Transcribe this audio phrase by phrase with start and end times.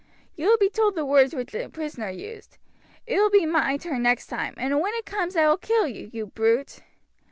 [0.35, 2.57] You will be told the words which the prisoner used:
[3.05, 6.09] 'It will be my turn next time, and when it comes I will kill you,
[6.11, 6.79] you brute.'